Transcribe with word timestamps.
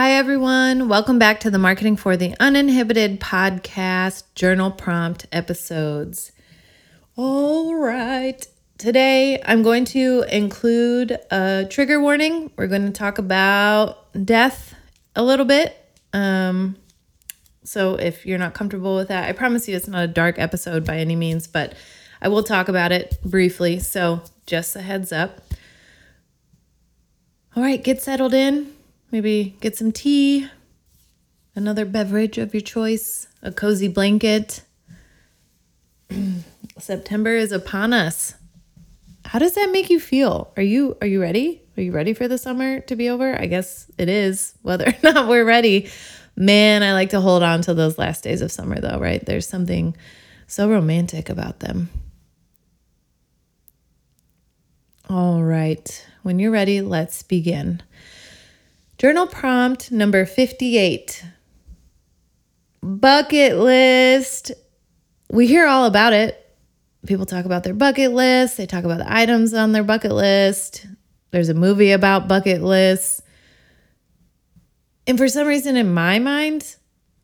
Hi, 0.00 0.12
everyone. 0.12 0.88
Welcome 0.88 1.18
back 1.18 1.40
to 1.40 1.50
the 1.50 1.58
Marketing 1.58 1.96
for 1.96 2.16
the 2.16 2.32
Uninhibited 2.38 3.18
podcast 3.18 4.22
journal 4.36 4.70
prompt 4.70 5.26
episodes. 5.32 6.30
All 7.16 7.74
right. 7.74 8.46
Today, 8.78 9.42
I'm 9.44 9.64
going 9.64 9.84
to 9.86 10.24
include 10.30 11.18
a 11.32 11.66
trigger 11.68 12.00
warning. 12.00 12.52
We're 12.56 12.68
going 12.68 12.86
to 12.86 12.92
talk 12.92 13.18
about 13.18 14.24
death 14.24 14.72
a 15.16 15.24
little 15.24 15.44
bit. 15.44 15.76
Um, 16.12 16.76
so, 17.64 17.96
if 17.96 18.24
you're 18.24 18.38
not 18.38 18.54
comfortable 18.54 18.94
with 18.94 19.08
that, 19.08 19.28
I 19.28 19.32
promise 19.32 19.66
you 19.66 19.74
it's 19.74 19.88
not 19.88 20.04
a 20.04 20.06
dark 20.06 20.38
episode 20.38 20.84
by 20.84 20.98
any 20.98 21.16
means, 21.16 21.48
but 21.48 21.74
I 22.22 22.28
will 22.28 22.44
talk 22.44 22.68
about 22.68 22.92
it 22.92 23.18
briefly. 23.24 23.80
So, 23.80 24.22
just 24.46 24.76
a 24.76 24.80
heads 24.80 25.10
up. 25.10 25.40
All 27.56 27.64
right, 27.64 27.82
get 27.82 28.00
settled 28.00 28.32
in 28.32 28.77
Maybe 29.10 29.56
get 29.60 29.76
some 29.76 29.92
tea, 29.92 30.48
another 31.54 31.84
beverage 31.86 32.36
of 32.36 32.52
your 32.52 32.60
choice, 32.60 33.26
a 33.42 33.50
cozy 33.50 33.88
blanket. 33.88 34.62
September 36.78 37.34
is 37.34 37.50
upon 37.50 37.92
us. 37.92 38.34
How 39.24 39.38
does 39.38 39.54
that 39.54 39.70
make 39.70 39.90
you 39.90 40.00
feel? 40.00 40.52
Are 40.56 40.62
you 40.62 40.96
are 41.00 41.06
you 41.06 41.20
ready? 41.20 41.62
Are 41.76 41.82
you 41.82 41.92
ready 41.92 42.12
for 42.12 42.28
the 42.28 42.38
summer 42.38 42.80
to 42.80 42.96
be 42.96 43.08
over? 43.08 43.38
I 43.38 43.46
guess 43.46 43.90
it 43.98 44.08
is, 44.08 44.54
whether 44.62 44.86
or 44.86 44.94
not 45.02 45.28
we're 45.28 45.44
ready. 45.44 45.90
Man, 46.36 46.82
I 46.82 46.92
like 46.92 47.10
to 47.10 47.20
hold 47.20 47.42
on 47.42 47.62
to 47.62 47.74
those 47.74 47.98
last 47.98 48.24
days 48.24 48.42
of 48.42 48.52
summer 48.52 48.80
though, 48.80 48.98
right? 48.98 49.24
There's 49.24 49.48
something 49.48 49.96
so 50.46 50.70
romantic 50.70 51.28
about 51.28 51.60
them. 51.60 51.88
All 55.10 55.42
right. 55.42 56.06
When 56.22 56.38
you're 56.38 56.50
ready, 56.50 56.82
let's 56.82 57.22
begin. 57.22 57.82
Journal 58.98 59.28
prompt 59.28 59.92
number 59.92 60.26
58 60.26 61.24
Bucket 62.82 63.56
list. 63.56 64.50
We 65.30 65.46
hear 65.46 65.68
all 65.68 65.84
about 65.84 66.12
it. 66.12 66.44
People 67.06 67.24
talk 67.24 67.44
about 67.44 67.62
their 67.62 67.74
bucket 67.74 68.10
list, 68.10 68.56
they 68.56 68.66
talk 68.66 68.82
about 68.82 68.98
the 68.98 69.12
items 69.12 69.54
on 69.54 69.70
their 69.70 69.84
bucket 69.84 70.10
list. 70.10 70.84
There's 71.30 71.48
a 71.48 71.54
movie 71.54 71.92
about 71.92 72.26
bucket 72.26 72.60
lists. 72.60 73.22
And 75.06 75.16
for 75.16 75.28
some 75.28 75.46
reason, 75.46 75.76
in 75.76 75.94
my 75.94 76.18
mind, 76.18 76.74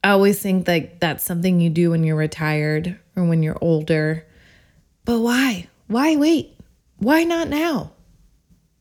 I 0.04 0.10
always 0.10 0.40
think 0.40 0.68
like 0.68 1.00
that's 1.00 1.24
something 1.24 1.60
you 1.60 1.70
do 1.70 1.90
when 1.90 2.04
you're 2.04 2.14
retired 2.14 3.00
or 3.16 3.24
when 3.24 3.42
you're 3.42 3.58
older. 3.60 4.24
But 5.04 5.18
why? 5.18 5.68
Why 5.88 6.14
wait? 6.14 6.56
Why 6.98 7.24
not 7.24 7.48
now? 7.48 7.93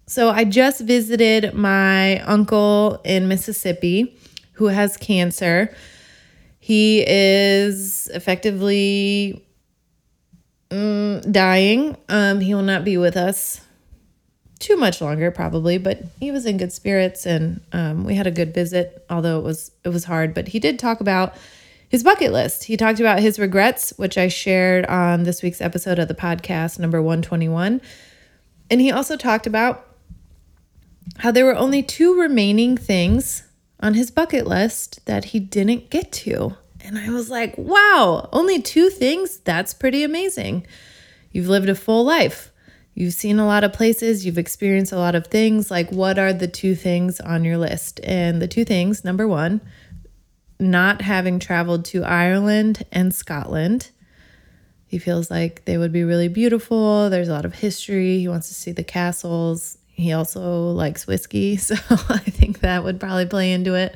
So 0.05 0.29
I 0.29 0.43
just 0.43 0.81
visited 0.81 1.53
my 1.53 2.19
uncle 2.21 3.01
in 3.05 3.27
Mississippi 3.27 4.17
who 4.53 4.67
has 4.67 4.97
cancer. 4.97 5.73
He 6.59 7.03
is 7.07 8.07
effectively 8.13 9.45
mm, 10.69 11.31
dying. 11.31 11.97
Um, 12.09 12.39
he 12.39 12.53
will 12.53 12.63
not 12.63 12.83
be 12.83 12.97
with 12.97 13.17
us 13.17 13.61
too 14.59 14.77
much 14.77 15.01
longer, 15.01 15.29
probably, 15.31 15.77
but 15.77 16.03
he 16.19 16.31
was 16.31 16.45
in 16.45 16.57
good 16.57 16.71
spirits 16.71 17.25
and 17.25 17.61
um, 17.73 18.05
we 18.05 18.15
had 18.15 18.27
a 18.27 18.31
good 18.31 18.53
visit, 18.53 19.05
although 19.09 19.39
it 19.39 19.43
was 19.43 19.71
it 19.83 19.89
was 19.89 20.05
hard. 20.05 20.33
But 20.33 20.49
he 20.49 20.59
did 20.59 20.79
talk 20.79 21.01
about 21.01 21.35
his 21.89 22.03
bucket 22.03 22.31
list. 22.31 22.63
He 22.63 22.77
talked 22.77 22.99
about 22.99 23.19
his 23.19 23.37
regrets, 23.37 23.93
which 23.97 24.17
I 24.17 24.27
shared 24.27 24.85
on 24.85 25.23
this 25.23 25.43
week's 25.43 25.61
episode 25.61 25.99
of 25.99 26.07
the 26.07 26.15
podcast, 26.15 26.79
number 26.79 27.01
121. 27.01 27.81
And 28.71 28.81
he 28.81 28.91
also 28.91 29.17
talked 29.17 29.45
about 29.45 29.92
how 31.17 31.31
there 31.31 31.45
were 31.45 31.55
only 31.55 31.83
two 31.83 32.19
remaining 32.19 32.77
things 32.77 33.43
on 33.79 33.93
his 33.93 34.11
bucket 34.11 34.47
list 34.47 35.05
that 35.05 35.25
he 35.25 35.39
didn't 35.39 35.89
get 35.89 36.11
to. 36.11 36.55
And 36.81 36.97
I 36.97 37.09
was 37.09 37.29
like, 37.29 37.57
wow, 37.57 38.29
only 38.33 38.61
two 38.61 38.89
things? 38.89 39.37
That's 39.37 39.73
pretty 39.73 40.03
amazing. 40.03 40.67
You've 41.31 41.47
lived 41.47 41.69
a 41.69 41.75
full 41.75 42.03
life. 42.03 42.51
You've 42.95 43.13
seen 43.13 43.39
a 43.39 43.45
lot 43.47 43.63
of 43.63 43.73
places, 43.73 44.23
you've 44.25 44.37
experienced 44.37 44.91
a 44.91 44.97
lot 44.97 45.15
of 45.15 45.27
things. 45.27 45.71
Like, 45.71 45.91
what 45.91 46.19
are 46.19 46.31
the 46.31 46.47
two 46.47 46.75
things 46.75 47.19
on 47.19 47.43
your 47.43 47.57
list? 47.57 47.99
And 48.03 48.39
the 48.41 48.47
two 48.47 48.63
things 48.65 49.03
number 49.03 49.27
one, 49.27 49.61
not 50.59 51.01
having 51.01 51.39
traveled 51.39 51.85
to 51.85 52.03
Ireland 52.03 52.85
and 52.91 53.13
Scotland. 53.13 53.89
He 54.85 54.99
feels 54.99 55.31
like 55.31 55.65
they 55.65 55.79
would 55.79 55.91
be 55.91 56.03
really 56.03 56.27
beautiful. 56.27 57.09
There's 57.09 57.29
a 57.29 57.33
lot 57.33 57.45
of 57.45 57.55
history. 57.55 58.19
He 58.19 58.27
wants 58.27 58.47
to 58.49 58.53
see 58.53 58.71
the 58.71 58.83
castles, 58.83 59.79
he 59.93 60.11
also 60.11 60.71
likes 60.71 61.07
whiskey, 61.07 61.55
so 61.57 61.75
I 61.89 62.17
think 62.19 62.59
that 62.59 62.83
would 62.83 62.99
probably 62.99 63.25
play 63.25 63.53
into 63.53 63.75
it. 63.75 63.95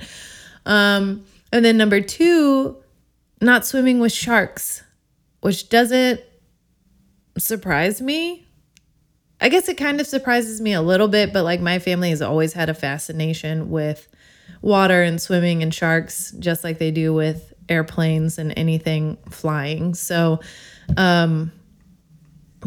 Um, 0.66 1.26
and 1.52 1.66
then 1.66 1.78
number 1.78 2.02
two, 2.02 2.78
not 3.42 3.66
swimming 3.66 4.00
with 4.00 4.12
sharks, 4.12 4.84
which 5.42 5.70
doesn't 5.70 6.22
surprise 7.38 8.02
me. 8.02 8.46
I 9.40 9.50
guess 9.50 9.70
it 9.70 9.78
kind 9.78 10.02
of 10.02 10.08
surprises 10.08 10.62
me 10.62 10.74
a 10.74 10.82
little 10.82 11.08
bit, 11.08 11.32
but 11.32 11.44
like 11.44 11.62
my 11.62 11.80
family 11.80 12.10
has 12.10 12.22
always 12.22 12.54
had 12.54 12.70
a 12.70 12.74
fascination 12.74 13.70
with 13.70 14.08
water 14.62 15.04
and 15.04 15.22
swimming 15.22 15.62
and 15.62 15.74
sharks, 15.74 16.32
just 16.40 16.64
like 16.64 16.80
they 16.80 16.92
do 16.92 17.14
with 17.14 17.54
airplanes 17.70 18.38
and 18.38 18.54
anything 18.58 19.18
flying. 19.30 19.94
So, 19.94 20.40
um, 20.96 21.52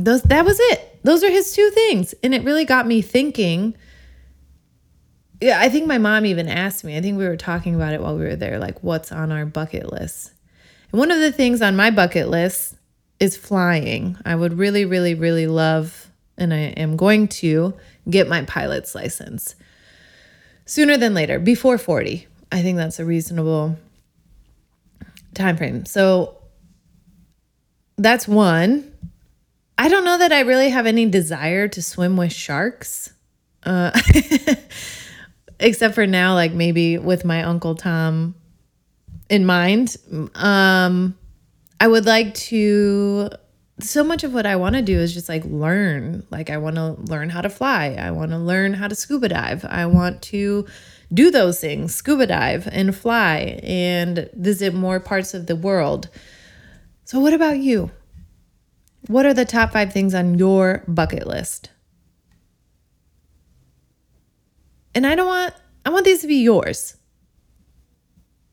those 0.05 0.23
that 0.23 0.45
was 0.45 0.59
it. 0.61 0.99
Those 1.03 1.25
are 1.25 1.31
his 1.31 1.53
two 1.53 1.71
things. 1.71 2.15
And 2.23 2.35
it 2.35 2.45
really 2.45 2.65
got 2.65 2.87
me 2.87 3.03
thinking. 3.03 3.77
Yeah, 5.41 5.59
I 5.59 5.69
think 5.71 5.87
my 5.87 5.99
mom 5.99 6.27
even 6.27 6.49
asked 6.49 6.85
me. 6.85 6.97
I 6.97 7.01
think 7.01 7.17
we 7.17 7.27
were 7.27 7.37
talking 7.37 7.75
about 7.75 7.95
it 7.95 8.03
while 8.03 8.17
we 8.17 8.25
were 8.25 8.37
there 8.37 8.59
like 8.59 8.83
what's 8.83 9.11
on 9.11 9.33
our 9.33 9.47
bucket 9.47 9.91
list. 9.91 10.33
And 10.93 10.99
one 10.99 11.11
of 11.11 11.21
the 11.21 11.33
things 11.33 11.63
on 11.63 11.77
my 11.77 11.91
bucket 11.91 12.29
list 12.29 12.75
is 13.19 13.37
flying. 13.37 14.17
I 14.25 14.35
would 14.35 14.59
really 14.59 14.85
really 14.85 15.15
really 15.15 15.47
love 15.47 16.11
and 16.37 16.53
I 16.53 16.75
am 16.77 16.97
going 16.97 17.29
to 17.29 17.75
get 18.09 18.29
my 18.29 18.43
pilot's 18.45 18.95
license 18.95 19.55
sooner 20.71 20.97
than 20.97 21.15
later, 21.15 21.41
before 21.41 21.79
40. 21.79 22.29
I 22.53 22.63
think 22.63 22.77
that's 22.77 23.01
a 23.01 23.05
reasonable 23.05 23.77
time 25.35 25.57
frame. 25.57 25.85
So 25.85 26.37
that's 27.99 28.29
one. 28.29 28.93
I 29.81 29.89
don't 29.89 30.05
know 30.05 30.19
that 30.19 30.31
I 30.31 30.41
really 30.41 30.69
have 30.69 30.85
any 30.85 31.07
desire 31.07 31.67
to 31.67 31.81
swim 31.81 32.19
with 32.19 32.35
sharks. 32.35 33.15
Uh, 33.63 33.99
except 35.59 35.95
for 35.95 36.07
now, 36.07 36.35
like 36.35 36.53
maybe 36.53 36.99
with 36.99 37.25
my 37.25 37.45
Uncle 37.45 37.75
Tom 37.75 38.35
in 39.31 39.47
mind. 39.47 39.97
Um, 40.35 41.17
I 41.81 41.89
would 41.89 42.05
like 42.05 42.35
to 42.35 43.31
so 43.79 44.05
much 44.05 44.23
of 44.23 44.35
what 44.35 44.45
I 44.45 44.57
want 44.57 44.75
to 44.75 44.83
do 44.83 44.99
is 44.99 45.15
just 45.15 45.31
like 45.31 45.47
learn. 45.47 46.27
Like 46.29 46.51
I 46.51 46.59
want 46.59 46.77
to 46.77 46.93
learn 47.11 47.31
how 47.31 47.41
to 47.41 47.49
fly. 47.49 47.97
I 47.99 48.11
want 48.11 48.33
to 48.33 48.39
learn 48.39 48.75
how 48.75 48.87
to 48.87 48.95
scuba 48.95 49.31
dive. 49.31 49.65
I 49.65 49.87
want 49.87 50.21
to 50.25 50.67
do 51.15 51.31
those 51.31 51.59
things, 51.59 51.95
scuba 51.95 52.27
dive 52.27 52.69
and 52.71 52.95
fly 52.95 53.59
and 53.63 54.29
visit 54.35 54.75
more 54.75 55.01
parts 55.01 55.33
of 55.33 55.47
the 55.47 55.57
world. 55.57 56.11
So 57.07 57.19
what 57.19 57.33
about 57.33 57.61
you? 57.61 57.91
What 59.11 59.27
are 59.27 59.35
the 59.35 59.45
top 59.45 59.73
five 59.73 59.93
things 59.93 60.15
on 60.15 60.39
your 60.39 60.85
bucket 60.87 61.27
list? 61.27 61.71
And 64.95 65.05
I 65.05 65.17
don't 65.17 65.27
want 65.27 65.53
I 65.85 65.91
want 65.91 66.05
these 66.05 66.21
to 66.21 66.29
be 66.29 66.37
yours. 66.37 66.97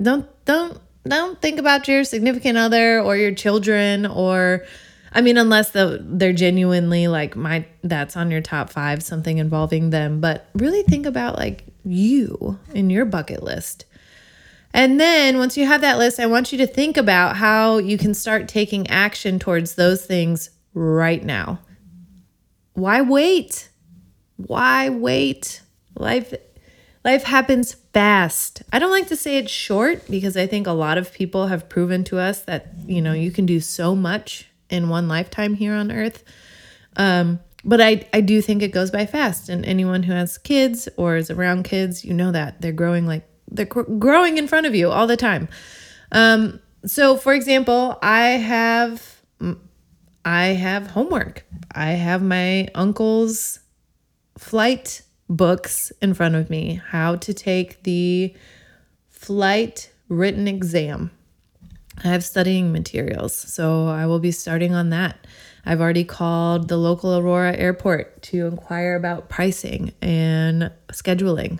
Don't 0.01 0.27
don't 0.45 0.80
don't 1.07 1.39
think 1.39 1.59
about 1.59 1.88
your 1.88 2.04
significant 2.04 2.57
other 2.57 3.00
or 3.00 3.15
your 3.15 3.36
children 3.36 4.07
or 4.07 4.65
I 5.12 5.21
mean 5.21 5.38
unless 5.38 5.74
the, 5.74 6.04
they're 6.04 6.33
genuinely 6.33 7.07
like 7.07 7.36
my 7.36 7.68
that's 7.83 8.18
on 8.18 8.31
your 8.31 8.42
top 8.42 8.71
5 8.71 9.04
something 9.04 9.38
involving 9.38 9.92
them, 9.92 10.21
but 10.21 10.50
really 10.56 10.81
think 10.81 11.06
about 11.06 11.36
like 11.36 11.65
you 11.86 12.57
in 12.74 12.89
your 12.89 13.06
bucket 13.06 13.44
list. 13.44 13.86
And 14.73 14.99
then 14.99 15.37
once 15.37 15.57
you 15.57 15.65
have 15.65 15.81
that 15.81 15.97
list, 15.97 16.19
I 16.19 16.25
want 16.25 16.51
you 16.51 16.57
to 16.59 16.67
think 16.67 16.97
about 16.97 17.37
how 17.37 17.77
you 17.77 17.97
can 17.97 18.13
start 18.13 18.47
taking 18.47 18.87
action 18.87 19.39
towards 19.39 19.75
those 19.75 20.05
things 20.05 20.49
right 20.73 21.23
now. 21.23 21.59
Why 22.73 23.01
wait? 23.01 23.69
Why 24.35 24.89
wait? 24.89 25.61
Life 25.95 26.33
life 27.03 27.23
happens 27.23 27.73
fast. 27.93 28.61
I 28.71 28.79
don't 28.79 28.91
like 28.91 29.07
to 29.07 29.15
say 29.15 29.37
it's 29.37 29.51
short 29.51 30.05
because 30.09 30.35
I 30.35 30.45
think 30.45 30.67
a 30.67 30.73
lot 30.73 30.97
of 30.97 31.13
people 31.13 31.47
have 31.47 31.69
proven 31.69 32.03
to 32.05 32.19
us 32.19 32.41
that, 32.41 32.67
you 32.85 33.01
know, 33.01 33.13
you 33.13 33.31
can 33.31 33.45
do 33.45 33.59
so 33.61 33.95
much 33.95 34.49
in 34.69 34.89
one 34.89 35.07
lifetime 35.07 35.53
here 35.53 35.73
on 35.73 35.91
earth. 35.91 36.23
Um, 36.97 37.39
but 37.63 37.81
I, 37.81 38.07
I 38.13 38.21
do 38.21 38.41
think 38.41 38.61
it 38.61 38.73
goes 38.73 38.91
by 38.91 39.05
fast. 39.05 39.49
And 39.49 39.65
anyone 39.65 40.03
who 40.03 40.11
has 40.13 40.37
kids 40.37 40.89
or 40.97 41.15
is 41.15 41.31
around 41.31 41.63
kids, 41.63 42.03
you 42.03 42.13
know 42.13 42.31
that 42.31 42.61
they're 42.61 42.71
growing 42.71 43.07
like 43.07 43.27
they're 43.49 43.65
growing 43.65 44.38
in 44.38 44.47
front 44.47 44.65
of 44.65 44.75
you 44.75 44.89
all 44.91 45.07
the 45.07 45.17
time. 45.17 45.47
Um, 46.11 46.59
so, 46.85 47.17
for 47.17 47.33
example, 47.33 47.97
I 48.01 48.29
have 48.29 49.17
I 50.25 50.47
have 50.47 50.88
homework. 50.88 51.45
I 51.71 51.91
have 51.91 52.21
my 52.21 52.67
uncle's 52.75 53.59
flight 54.38 55.01
books 55.29 55.91
in 56.01 56.13
front 56.13 56.35
of 56.35 56.49
me. 56.49 56.81
How 56.89 57.15
to 57.15 57.33
take 57.33 57.83
the 57.83 58.35
flight 59.09 59.91
written 60.09 60.47
exam. 60.47 61.11
I 62.03 62.09
have 62.09 62.23
studying 62.23 62.71
materials, 62.71 63.33
so 63.33 63.88
I 63.88 64.05
will 64.05 64.19
be 64.19 64.31
starting 64.31 64.75
on 64.75 64.89
that. 64.89 65.25
I've 65.65 65.81
already 65.81 66.03
called 66.03 66.67
the 66.67 66.77
local 66.77 67.17
Aurora 67.17 67.55
airport 67.55 68.21
to 68.23 68.47
inquire 68.47 68.95
about 68.95 69.29
pricing 69.29 69.94
and 70.01 70.71
scheduling 70.91 71.59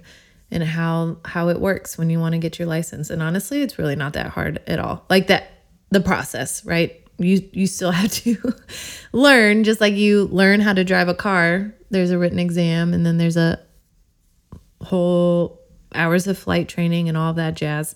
and 0.52 0.64
how 0.64 1.18
how 1.26 1.50
it 1.50 1.60
works 1.60 1.98
when 1.98 2.10
you 2.10 2.20
want 2.20 2.34
to 2.34 2.40
get 2.40 2.60
your 2.60 2.68
license. 2.68 3.10
And 3.10 3.22
honestly, 3.22 3.62
it's 3.62 3.78
really 3.78 3.96
not 3.96 4.14
that 4.14 4.28
hard 4.28 4.62
at 4.68 4.80
all. 4.80 5.06
Like 5.10 5.28
that 5.28 5.52
the 5.90 6.00
process, 6.00 6.66
right? 6.66 7.04
You 7.18 7.48
you 7.52 7.68
still 7.68 7.92
have 8.02 8.12
to 8.12 8.54
learn 9.12 9.64
just 9.64 9.82
like 9.82 9.94
you 9.94 10.26
learn 10.26 10.60
how 10.60 10.74
to 10.74 10.84
drive 10.84 11.08
a 11.08 11.16
car. 11.16 11.74
There's 11.90 12.12
a 12.12 12.18
written 12.18 12.40
exam 12.40 12.94
and 12.94 13.06
then 13.06 13.18
there's 13.18 13.38
a 13.38 13.60
whole 14.82 15.62
hours 15.94 16.28
of 16.28 16.38
flight 16.38 16.68
training 16.70 17.10
and 17.10 17.18
all 17.18 17.34
that 17.34 17.56
jazz. 17.56 17.96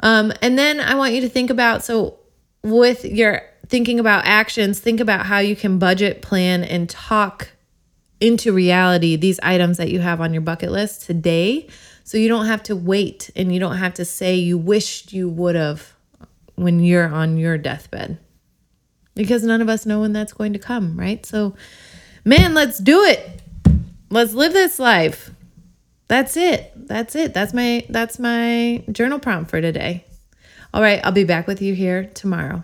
Um, 0.00 0.32
and 0.42 0.58
then 0.58 0.80
I 0.80 0.94
want 0.94 1.14
you 1.14 1.20
to 1.22 1.28
think 1.28 1.50
about 1.50 1.84
so 1.84 2.18
with 2.62 3.04
your 3.04 3.42
thinking 3.68 3.98
about 3.98 4.24
actions, 4.24 4.78
think 4.78 5.00
about 5.00 5.26
how 5.26 5.38
you 5.38 5.56
can 5.56 5.78
budget, 5.78 6.22
plan, 6.22 6.62
and 6.62 6.88
talk 6.88 7.50
into 8.20 8.52
reality 8.52 9.16
these 9.16 9.38
items 9.42 9.76
that 9.76 9.90
you 9.90 10.00
have 10.00 10.20
on 10.20 10.32
your 10.32 10.42
bucket 10.42 10.70
list 10.70 11.02
today 11.02 11.66
so 12.02 12.16
you 12.16 12.28
don't 12.28 12.46
have 12.46 12.62
to 12.62 12.74
wait 12.74 13.30
and 13.36 13.52
you 13.52 13.60
don't 13.60 13.76
have 13.76 13.92
to 13.94 14.04
say 14.04 14.34
you 14.34 14.56
wished 14.56 15.12
you 15.12 15.28
would 15.28 15.54
have 15.54 15.92
when 16.54 16.80
you're 16.80 17.08
on 17.08 17.36
your 17.36 17.58
deathbed 17.58 18.18
because 19.16 19.42
none 19.42 19.60
of 19.60 19.68
us 19.68 19.86
know 19.86 20.00
when 20.00 20.12
that's 20.12 20.32
going 20.32 20.52
to 20.52 20.58
come, 20.58 20.96
right? 20.96 21.24
So, 21.26 21.56
man, 22.24 22.54
let's 22.54 22.78
do 22.78 23.02
it. 23.02 23.42
Let's 24.10 24.34
live 24.34 24.52
this 24.52 24.78
life. 24.78 25.30
That's 26.06 26.36
it. 26.36 26.70
That's 26.76 27.16
it. 27.16 27.34
That's 27.34 27.52
my 27.52 27.84
that's 27.88 28.20
my 28.20 28.84
journal 28.92 29.18
prompt 29.18 29.50
for 29.50 29.60
today. 29.60 30.04
All 30.72 30.82
right, 30.82 31.00
I'll 31.02 31.10
be 31.10 31.24
back 31.24 31.48
with 31.48 31.60
you 31.60 31.74
here 31.74 32.04
tomorrow. 32.14 32.62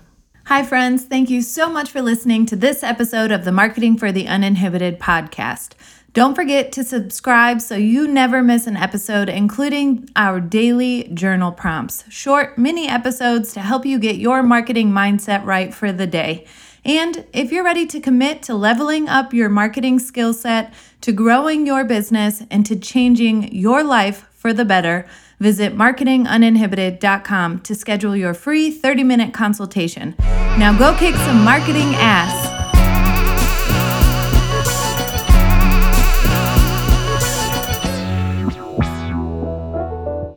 Hi, 0.52 0.62
friends. 0.62 1.04
Thank 1.04 1.30
you 1.30 1.40
so 1.40 1.70
much 1.70 1.90
for 1.90 2.02
listening 2.02 2.44
to 2.44 2.56
this 2.56 2.82
episode 2.82 3.32
of 3.32 3.46
the 3.46 3.52
Marketing 3.52 3.96
for 3.96 4.12
the 4.12 4.28
Uninhibited 4.28 5.00
podcast. 5.00 5.70
Don't 6.12 6.34
forget 6.34 6.72
to 6.72 6.84
subscribe 6.84 7.62
so 7.62 7.74
you 7.74 8.06
never 8.06 8.42
miss 8.42 8.66
an 8.66 8.76
episode, 8.76 9.30
including 9.30 10.10
our 10.14 10.40
daily 10.40 11.04
journal 11.14 11.52
prompts, 11.52 12.04
short 12.10 12.58
mini 12.58 12.86
episodes 12.86 13.54
to 13.54 13.60
help 13.60 13.86
you 13.86 13.98
get 13.98 14.16
your 14.16 14.42
marketing 14.42 14.90
mindset 14.90 15.42
right 15.46 15.72
for 15.72 15.90
the 15.90 16.06
day. 16.06 16.44
And 16.84 17.24
if 17.32 17.50
you're 17.50 17.64
ready 17.64 17.86
to 17.86 17.98
commit 17.98 18.42
to 18.42 18.54
leveling 18.54 19.08
up 19.08 19.32
your 19.32 19.48
marketing 19.48 20.00
skill 20.00 20.34
set, 20.34 20.74
to 21.00 21.12
growing 21.12 21.66
your 21.66 21.82
business, 21.82 22.42
and 22.50 22.66
to 22.66 22.76
changing 22.76 23.54
your 23.54 23.82
life 23.82 24.28
for 24.34 24.52
the 24.52 24.66
better, 24.66 25.06
Visit 25.42 25.74
marketinguninhibited.com 25.76 27.60
to 27.62 27.74
schedule 27.74 28.14
your 28.14 28.32
free 28.32 28.70
30 28.70 29.02
minute 29.02 29.34
consultation. 29.34 30.14
Now 30.56 30.72
go 30.78 30.96
kick 30.96 31.16
some 31.16 31.42
marketing 31.42 31.96
ass. 31.96 32.51